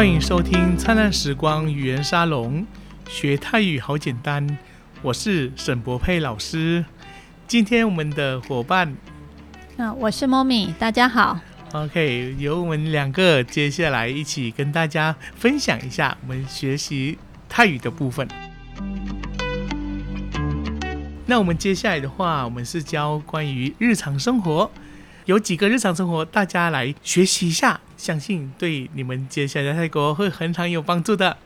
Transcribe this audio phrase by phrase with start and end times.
[0.00, 2.66] 欢迎收听灿烂时光语言沙龙，
[3.06, 4.58] 学泰语好简单。
[5.02, 6.82] 我是沈博佩老师。
[7.46, 8.96] 今天我们的伙伴，
[9.76, 11.38] 啊，我是 Mommy，大家好。
[11.72, 18.26] OK，由我们两个接下来一起跟大家分享一下我们学习泰语的部分。
[21.26, 24.70] 那我们接下来的话，我们是教关于日常生活，
[25.26, 31.36] 有几个日常生活，大家来学习一下，相信对你们接下来泰国会很常有帮助的。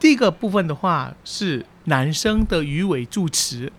[0.00, 3.70] 第一个部分的话是男生的鱼尾助词，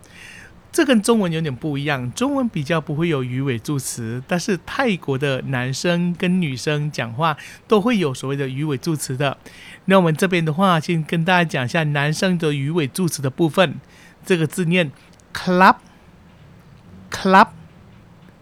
[0.72, 7.36] 这跟中文有点不一样，中文比较不会有鱼尾助词，但是泰国的男生跟女生讲话
[7.66, 9.36] 都会有所谓的鱼尾助词的。
[9.84, 13.78] 那我们这边的话，先跟大家讲一下男生的鱼尾助词的部分。
[14.26, 14.90] 这个字念
[15.32, 17.48] club，club，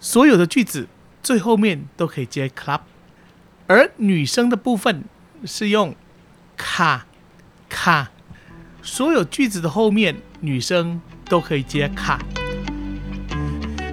[0.00, 0.88] 所有的句子
[1.22, 2.80] 最后面都可以接 club，
[3.66, 5.04] 而女生的部分
[5.44, 5.94] 是用
[6.56, 7.06] 卡
[7.68, 8.10] 卡，
[8.82, 12.20] 所有句子的后面女生都可以接卡，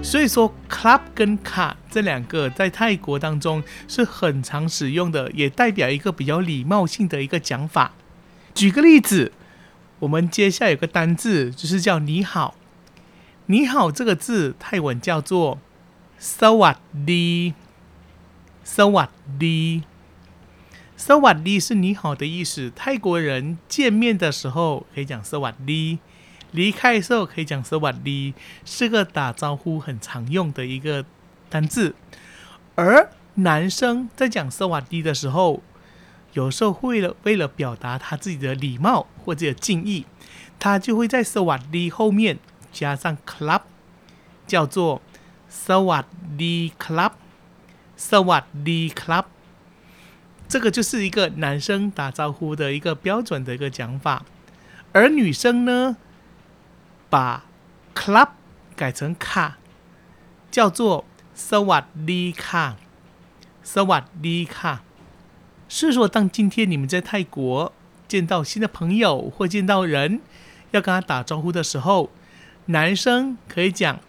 [0.02, 7.94] 所以说 club 跟卡这两个在泰国当中是很常使用的，也代表一个比较礼貌性的一个讲法。
[8.54, 9.32] 举个例子。
[10.00, 12.56] 我们接下来有个单字，就是叫“你好”。
[13.48, 15.60] 你好这个字，泰文叫做
[16.20, 17.54] “sawadi”。
[18.66, 22.72] Sawadi，sawadi 是你好的意思。
[22.76, 26.00] 泰国人见面的时候可以讲 “sawadi”，
[26.52, 31.06] 离开的时候可以讲 “sawadi”，是个打招呼很常用的一个
[31.50, 31.96] 单字。
[32.76, 35.62] 而男生在讲 “sawadi” 的时候，
[36.34, 40.06] 有时候为了为了表达他自己的礼貌或者敬意，
[40.58, 42.40] 他就会在 “sawadi” 后面
[42.72, 43.62] 加上 “club”，
[44.48, 45.02] 叫做
[45.52, 47.12] “sawadi club”，“sawadi club”。
[50.48, 54.26] 这个就是一个男生打招呼的一个标准的一个讲法。
[54.92, 55.98] 而女生呢，
[57.10, 57.46] 把
[57.96, 58.30] “club”
[58.76, 59.58] 改成卡，
[60.52, 61.06] 叫做
[61.36, 62.76] “sawadi 卡
[63.66, 64.84] ”，“sawadi 卡”。
[65.70, 67.74] 是说，当今天你们在泰国
[68.08, 70.22] 见到新的朋友或见到人，
[70.72, 72.12] 要跟他打招呼的时候，
[72.66, 74.00] 男生可以讲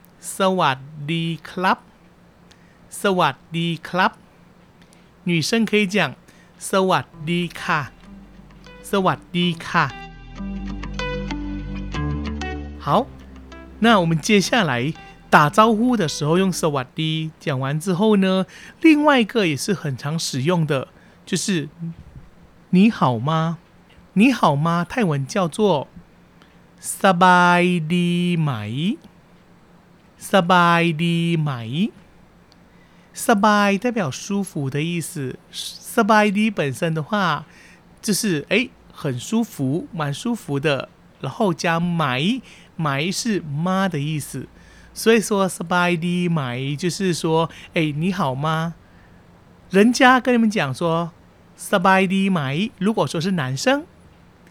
[2.94, 4.12] “Sawadi Club”，“Sawadi Club”；
[5.24, 6.14] 女生可以讲
[6.60, 9.90] “Sawadi Ka”，“Sawadi Ka”。
[12.78, 13.08] 好，
[13.80, 14.94] 那我们接下来
[15.28, 17.32] 打招呼的时候用 “Sawadi”。
[17.40, 18.46] 讲完之后呢，
[18.80, 20.86] 另外一个也是很常使用的。
[21.26, 21.68] 就是
[22.70, 23.58] 你好吗？
[24.12, 24.86] 你好吗？
[24.88, 25.88] 泰文叫做
[26.80, 27.80] “sabai
[33.14, 37.46] SUBY 代表舒服的意思，SUBY 里本身的话
[38.02, 40.88] 就是诶很舒服，蛮舒服的。
[41.20, 42.42] 然后加 MY
[42.76, 44.46] MY 是妈的意思，
[44.92, 48.74] 所以说 SUBY 里 MY 就是说诶你好吗？
[49.70, 51.12] 人家跟你们讲说
[51.56, 53.84] SUBY 里 MY，如果说是男生，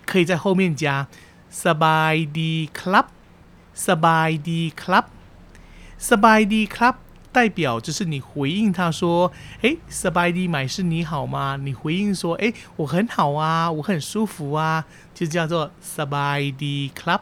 [0.05, 1.07] 可以在后面加
[1.51, 6.95] SUBY 里 CLUB，SUBY 里 CLUB，SUBY 里 CLUB。
[7.33, 9.31] 代表就是你回应他说
[9.63, 14.85] ：“哎，subidy 买是你好吗？”你回应说：“哎，我很好啊，我很舒服啊。”
[15.15, 17.21] 就叫做 subidy club。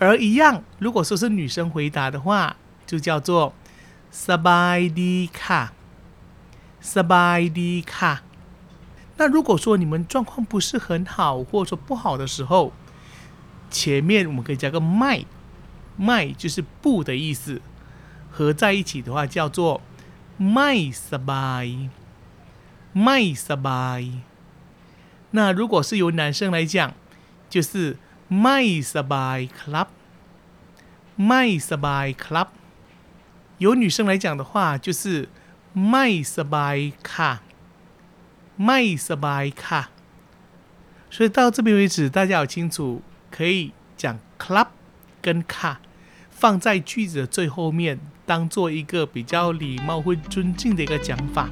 [0.00, 3.54] 而一样，如果说是女生回答的话，就叫做
[4.12, 5.68] subidy car。
[6.82, 8.18] subidy car。
[9.16, 12.72] 那如果说你们状况不是很好，或者说不好的时候，
[13.70, 17.62] 前面我们可以加个 “my”，“my” 就是不的意思。
[18.33, 19.81] 合在一起的话叫做
[20.53, 20.71] ไม่
[21.09, 21.89] สบาย
[23.03, 24.23] ไม่สบาย。
[25.31, 26.91] 那如果是由男生来讲，
[27.49, 27.97] 就是
[28.41, 28.59] ไม่
[28.93, 29.87] สบายครับ
[31.27, 32.47] ไม่สบายครับ。
[33.59, 35.29] 由女生来讲的话，就是
[35.89, 37.41] ไม่สบายค่ะ
[38.65, 39.89] ไม่สบายค่ะ
[41.11, 43.01] 所以到这边为止，大家好清楚，
[43.31, 44.67] 可以讲 club
[45.21, 45.79] 跟卡
[46.34, 51.48] 放在句子的最后面，当做一个比较礼貌或尊敬的一个讲法。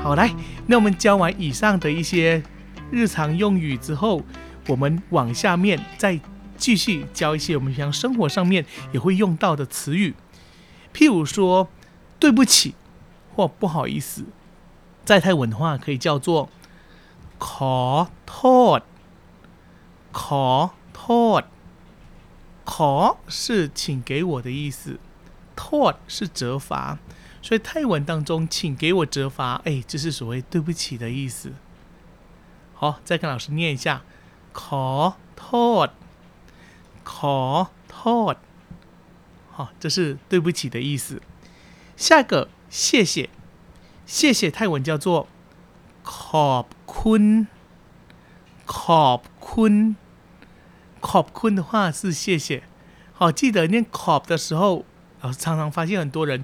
[0.00, 0.34] 好，来，
[0.66, 2.42] 那我们教完以上的一些
[2.90, 4.22] 日常用语之后，
[4.68, 6.18] 我们往下面再。
[6.58, 10.12] 继续教一些我们平常生活上面也会用到的词语，
[10.92, 11.68] 譬如说
[12.18, 12.74] “对不起”
[13.32, 14.24] 或“不好意思”，
[15.06, 16.50] 在泰文的话可以叫做
[17.39, 20.71] “call toad”，“call
[22.65, 24.99] toad”，“call” 是请给我的意思
[25.55, 26.97] ，taught 是责罚，
[27.41, 31.53] 所以泰文当中，请给我责罚，哎，就是所谓对不起的意思。
[32.73, 34.03] 好，再跟老师念一下，
[34.53, 35.91] ขอโทษ，
[37.03, 38.37] ขอโทษ，
[39.51, 41.21] 好，这是对不起的意思。
[41.95, 43.29] 下个，谢谢，
[44.05, 45.27] 谢谢泰文叫做
[46.07, 47.47] ขอบคุณ，
[48.65, 49.95] ขอบคุณ，
[50.99, 52.63] ขอบคุณ的话是谢谢。
[53.13, 54.85] 好，记得念 “cop” 的时候，
[55.21, 56.43] 老师常常发现很多人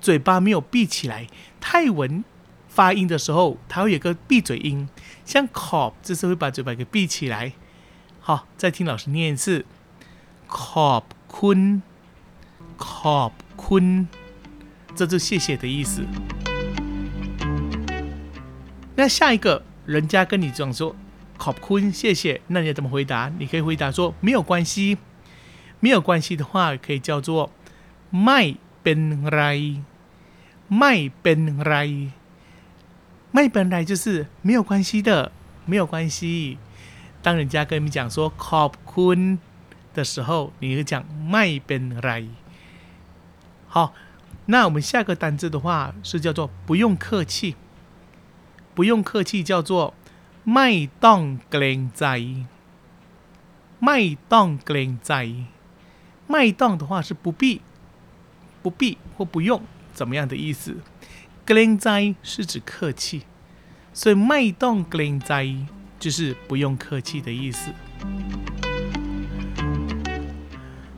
[0.00, 1.26] 嘴巴没有闭起来。
[1.60, 2.24] 泰文
[2.68, 4.88] 发音的时候，它会有个闭嘴音，
[5.24, 7.52] 像 “cop” 这是会把嘴巴给闭起来。
[8.20, 9.64] 好，再听老师念一次，“
[10.48, 11.82] cop 坤
[12.78, 14.06] ”，“cop 坤”，
[14.94, 16.04] 这就谢谢的意思。
[18.96, 20.94] 那下一个人家跟你这样说
[21.38, 23.30] “cop 坤”，谢谢，那你要怎么回答？
[23.38, 24.98] 你可以回答说没有关系。
[25.82, 27.48] 没有关系的话，可以叫做“
[28.12, 29.80] ไม่เป็นไร”，“
[30.68, 32.12] ไม่เป็นไร”，“
[33.32, 35.32] ไม่เป็นไร”就是没有关系的，
[35.64, 36.58] 没有关系。
[37.22, 39.38] 当人家跟你讲说“ขอบคุณ”
[39.94, 42.28] 的时候，你就讲“ไม่เป็นไร”。
[43.68, 43.94] 好，
[44.46, 47.56] 那我们下个单字的话是叫做“不用客气”，
[48.75, 49.93] 不用客气，叫做
[50.43, 52.23] 麦当格林在。
[53.79, 55.31] 麦当格林在，
[56.27, 57.61] 麦当的话是不必、
[58.61, 59.61] 不必或不用
[59.93, 60.77] 怎么样的意思。
[61.45, 63.23] 格林在是指客气，
[63.93, 65.55] 所以麦当格林在
[65.99, 67.71] 就是不用客气的意思。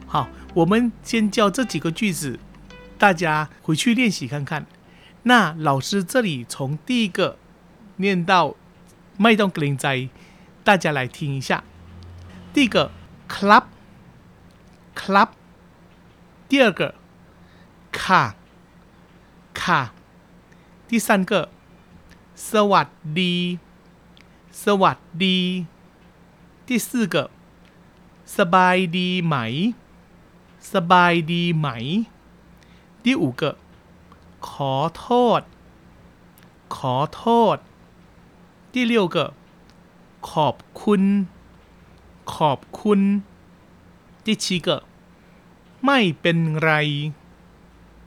[0.05, 2.39] 好，我们先教这几个句子，
[2.97, 4.65] 大家回去练习看看。
[5.23, 7.37] 那老师这里从第一个
[7.96, 8.54] 念到
[9.18, 10.08] 麦当格林斋，
[10.64, 11.62] 大家来听一下。
[12.52, 12.90] 第一个，
[13.28, 15.28] club。club，
[16.48, 16.94] 第二个
[17.90, 18.36] 卡
[19.54, 19.92] 卡，
[20.86, 21.48] 第三个
[22.34, 22.88] สวัส
[23.18, 23.58] ดี
[24.50, 25.66] สวัสดี
[26.66, 27.30] 第四个
[28.36, 29.36] สบายดีไหม
[30.72, 31.68] สบายดีไหม
[33.02, 33.56] 第五个
[34.48, 35.06] ขอโท
[35.38, 35.40] ษ
[36.76, 37.24] ขอโท
[37.54, 37.56] ษ
[38.76, 39.34] 第六个
[40.28, 41.02] ขอบคุณ
[42.32, 43.00] ขอบคุณ
[44.24, 44.68] 第七个
[45.86, 46.70] ไม่เป็นไร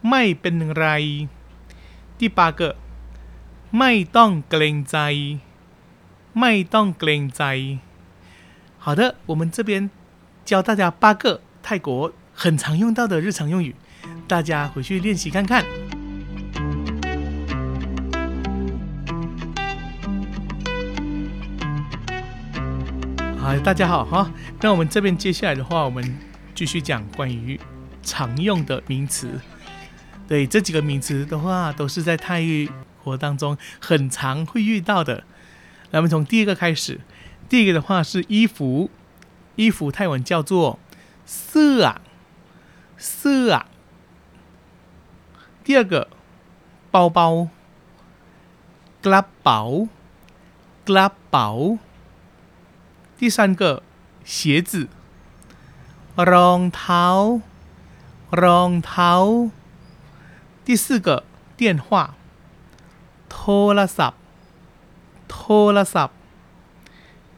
[0.10, 0.86] ไม่เป็นไร
[2.18, 2.62] 第八个
[3.80, 4.98] ไม่ต้องเกรงใจ
[6.40, 7.44] ไม่ต้องเกรงใจ
[8.84, 9.90] 好的，我们这边
[10.46, 13.76] 教大家八个泰国很常用到的日常用语，
[14.28, 15.66] 大家回去练习看看。
[23.59, 24.31] 大家好哈。
[24.61, 26.19] 那我们这边接下来的话，我们
[26.55, 27.59] 继续讲关于
[28.03, 29.41] 常用的名词。
[30.29, 32.71] 对，这几个名词的话，都是在泰语
[33.03, 35.25] 活当中很常会遇到的。
[35.91, 37.01] 那我们从第一个开始，
[37.49, 38.89] 第一个的话是衣服，
[39.57, 40.79] 衣服泰文叫做
[41.27, 42.01] 色啊
[42.97, 43.67] 色啊。
[45.65, 46.09] 第二个
[46.91, 47.49] 包包
[49.03, 49.89] ，glab 包
[50.87, 51.79] ，glab 包。
[53.20, 53.82] 第三个
[54.24, 54.88] 鞋子
[56.32, 57.06] รองเท้า
[58.44, 59.12] รองเท้า
[60.66, 61.24] 第四个
[61.58, 62.16] 电话
[63.30, 63.38] โท
[63.78, 64.22] รศัพท์
[65.30, 65.40] โท
[65.76, 66.18] รศัพท์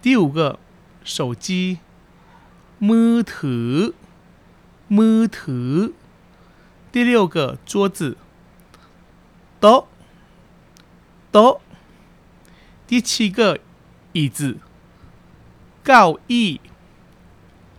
[0.01, 0.59] 第五个
[1.03, 1.79] 手机
[2.87, 3.73] มือถือ
[4.97, 5.93] มือถือ
[6.91, 7.99] 第六个桌子
[9.59, 9.81] โต๊ะ
[11.31, 11.53] โต๊ะ
[12.87, 13.59] 第七个
[14.13, 14.57] 椅子
[15.82, 16.60] 告意，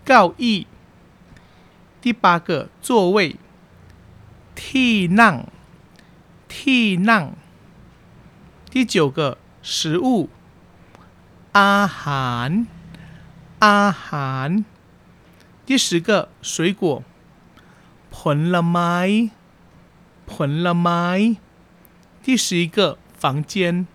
[0.03, 0.67] 告意。
[2.01, 3.37] 第八个座位，
[4.55, 5.47] 替让，
[6.49, 7.33] 替让。
[8.69, 10.29] 第九个食物，
[11.53, 12.67] 阿含，
[13.59, 14.65] 阿含。
[15.65, 17.01] 第十个水果，
[18.11, 19.29] 盆了麦，
[20.25, 21.37] 盆了麦。
[22.21, 23.87] 第十一个房间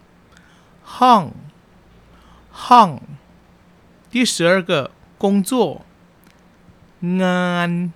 [0.86, 3.00] ，hong，hong。
[4.10, 5.84] 第十二个工作
[7.02, 7.90] ，ngan。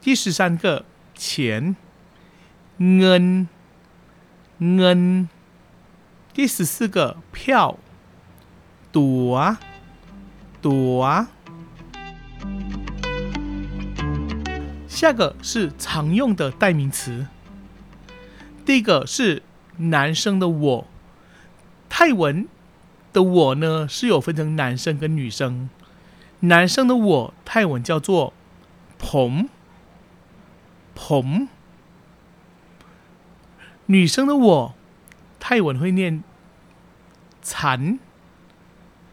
[0.00, 1.76] 第十三个钱
[2.78, 3.46] ，ngan。
[6.34, 7.78] 第十四个票
[8.92, 9.56] ，dua
[10.60, 11.28] dua。
[14.88, 17.28] 下个是常用的代名词，
[18.66, 19.44] 第一个是
[19.76, 20.88] 男生的我，
[21.88, 22.48] 泰文。
[23.17, 25.69] 的我呢是有分成男生跟女生，
[26.41, 28.33] 男生的我泰文叫做
[28.99, 29.47] “pom
[30.95, 31.47] ผม
[33.87, 34.75] 女生的我，
[35.39, 36.23] 泰文会念
[37.43, 37.99] ฉั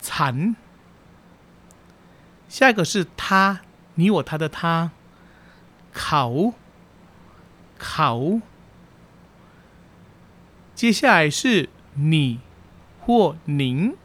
[0.00, 0.54] ฉั
[2.48, 3.60] 下一个是他，
[3.94, 4.90] 你我他的他，
[5.92, 6.54] เขา
[7.78, 8.40] เขา
[10.74, 12.40] 接下来是你
[13.05, 13.95] 或您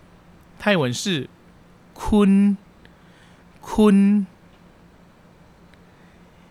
[0.58, 1.30] 泰文是
[1.94, 2.56] 坤
[3.62, 4.26] 坤。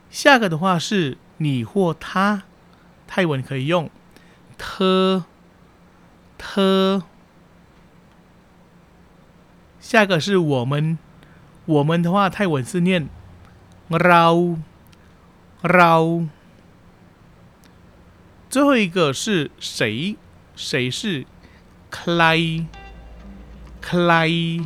[0.10, 2.42] 下个的话是你或他
[3.06, 3.92] 泰文可以用
[4.58, 5.26] 特
[6.40, 7.04] 特
[9.80, 10.98] 下个是我们
[11.66, 13.08] 我们的话泰文是念
[18.50, 20.18] 最后一个是谁
[20.56, 21.28] 谁是
[21.92, 22.66] clay
[23.82, 24.66] clay？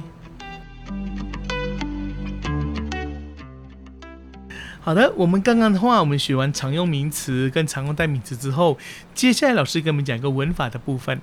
[4.81, 8.77] 好的，我们刚刚的话，我们学完常用名词跟常用代名词之后，
[9.13, 11.21] 接下来老师给我们讲一个文法的部分。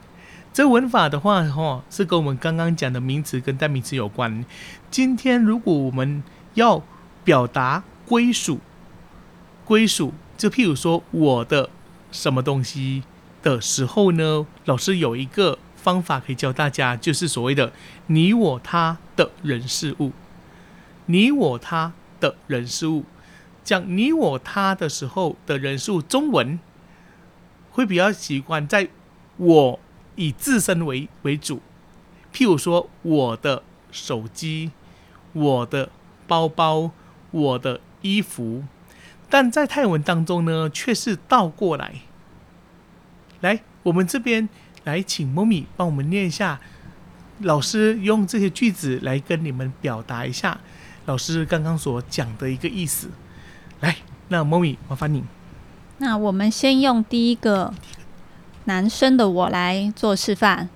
[0.52, 4.45] 这文法的话，哈，是跟我们刚刚讲的名词跟代名词有关。
[4.90, 6.23] 今天如果我们
[6.54, 6.83] 要
[7.23, 8.59] 表达归属，
[9.64, 11.71] 归属，就譬如说我的。
[12.12, 13.04] 什么东西
[13.40, 14.45] 的时候呢？
[14.64, 17.72] 老师有一个方法可以教大家，就是所谓的
[18.06, 20.12] “你我他的人事物”。
[21.06, 23.04] 你我他的人事物，
[23.64, 26.60] 讲你我他的时候的人事物，中文
[27.72, 28.88] 会比较习惯在
[29.38, 29.80] 我
[30.14, 31.60] 以自身为为主。
[32.32, 34.70] 譬如说，我的手机、
[35.32, 35.90] 我的
[36.28, 36.92] 包包、
[37.32, 38.62] 我的衣服。
[39.28, 42.02] 但在泰文当中呢，却是倒过来。
[43.40, 44.49] 来，我们这边
[44.84, 46.60] 来请莫米帮我们念一下，
[47.39, 50.60] 老师用这些句子来跟你们表达一下
[51.05, 53.10] 老师刚刚所讲的一个意思。
[53.81, 53.98] 来，
[54.29, 55.24] 那莫米麻烦你。
[55.98, 57.74] 那我们先用第一个
[58.65, 60.69] 男生的我来做示范。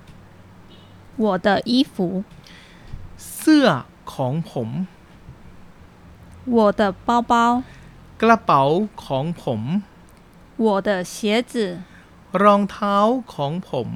[1.15, 2.23] 我的衣服。
[3.17, 4.87] 色ของผม。
[6.45, 7.63] 我的包包。
[8.21, 8.61] กระเป๋า
[9.03, 9.81] ของผม
[10.57, 11.79] 我的鞋子
[12.43, 12.95] รองเท้า
[13.33, 13.87] ของผม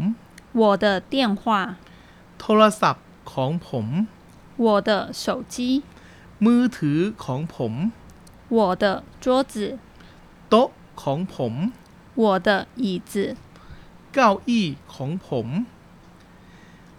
[0.59, 1.43] 我的电话
[2.39, 3.87] โทรศัพท์ของผม
[4.65, 4.91] 我的
[5.23, 5.83] 手机
[6.45, 7.73] มือถือของผม
[8.57, 8.85] 我的
[9.23, 9.55] 桌子
[10.49, 10.69] โต๊ะ
[11.01, 11.53] ของผม
[12.21, 12.49] 我的
[12.83, 13.13] 椅子
[14.13, 15.47] เก้าอี้ของผม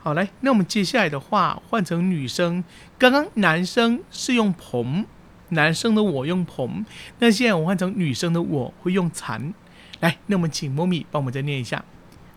[0.02, 2.62] 好来那我们接下来的话换成女生
[2.98, 5.06] 刚刚男生是用ผม
[5.50, 6.84] 男生的我用ผม，
[7.20, 9.54] 那现在我换成女生的我会用残。
[10.00, 11.84] ”。来，那我们请莫米帮我们再念一下。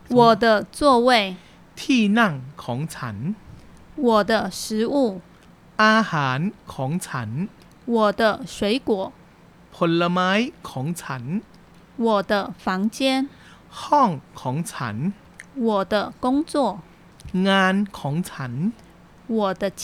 [0.10, 1.36] 我的座位。
[1.82, 2.34] ที่นั่ง
[2.64, 3.16] ของฉัน。
[4.08, 4.62] 我的食
[4.94, 5.22] 物。
[5.84, 6.40] อาหาร
[6.74, 7.30] ของฉัน。
[7.96, 8.22] 我的
[8.56, 8.90] 水果。
[9.76, 10.30] ผลไม้
[10.70, 11.24] ของฉัน。
[12.06, 12.34] 我的
[12.64, 12.98] 房间。
[13.82, 14.10] ห้อง
[14.42, 14.96] ของฉัน。
[15.68, 16.54] 我的工作。
[17.48, 18.52] งานของฉัน。
[19.38, 19.64] 我的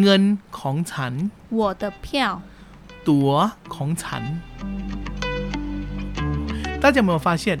[0.00, 0.22] เงิน
[0.58, 1.12] ของฉัน
[1.58, 2.06] 我的票
[3.08, 3.30] ตั๋ว
[3.74, 4.22] ของฉัน
[6.80, 7.58] 大家有没有发现，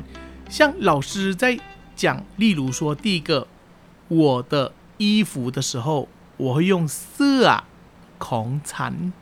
[0.48, 1.58] 像老师在
[1.96, 3.46] 讲，例如说第一个
[4.08, 7.64] 我的衣服的时候，我会用色
[8.18, 9.12] ของฉัน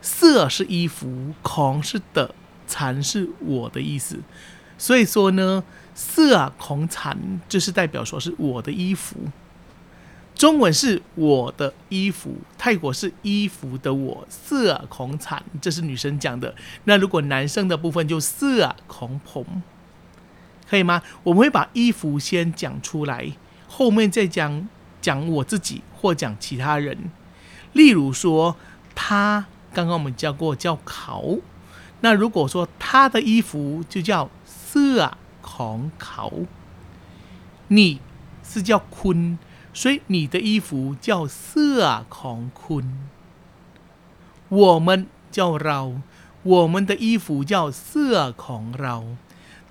[0.00, 2.30] 色是衣服，ของ是的，
[2.66, 4.20] ฉัน是我的意思。
[4.78, 9.16] 所以说呢，色ของฉัน就是代表说是我的衣服。
[10.35, 16.53] 中文是我的衣服，泰国是衣服的我，色孔产，这是女生讲的。
[16.85, 19.45] 那如果男生的部分就色孔蓬，
[20.69, 21.01] 可以吗？
[21.23, 23.31] 我们会把衣服先讲出来，
[23.67, 24.67] 后面再讲
[25.01, 26.97] 讲我自己或讲其他人。
[27.71, 28.57] 例如说，
[28.93, 31.23] 他刚刚我们教过叫考，
[32.01, 36.31] 那如果说他的衣服就叫色孔考，
[37.67, 38.01] 你
[38.43, 39.37] 是叫坤。
[39.72, 42.86] 所以你的衣服叫色ของคุณ
[44.48, 46.00] 我们叫เรา
[46.42, 49.16] 我们的衣服叫色ของเรา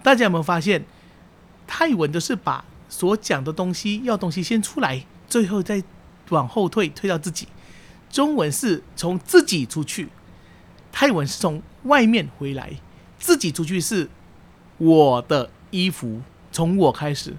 [0.03, 0.85] 大家有没有发现
[1.65, 5.83] 泰文都是把所讲的东西要东西先出来最后再
[6.29, 7.47] 往后退退到自己
[8.09, 10.09] 中文是从自己出去
[10.91, 12.73] 泰文是从外面回来
[13.19, 14.09] 自己出去是
[14.77, 17.35] 我的衣服从我开始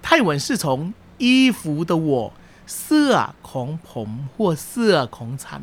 [0.00, 2.33] 泰文是从 衣服的我，
[2.65, 5.61] 色孔蓬或色孔产，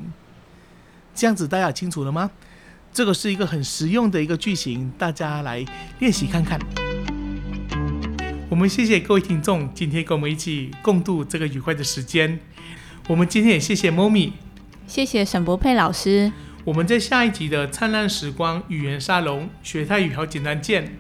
[1.15, 2.31] 这样子大家清楚了吗？
[2.93, 5.65] 这个是一个很实用的一个句型，大家来
[5.99, 6.61] 练习看看。
[8.51, 12.39] 我们谢谢各位听众，今天跟我们一起共度这个愉快的时间。
[13.09, 14.35] 我们今天也谢谢猫咪，
[14.87, 16.31] 谢谢沈博佩老师。
[16.65, 20.99] 我们在下一集的灿烂时光语言沙龙学泰语好简单见，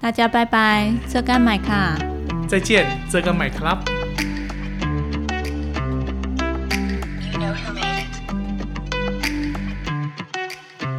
[0.00, 2.15] 大家拜拜，这干买卡。
[2.46, 3.95] 再见，这个麦克。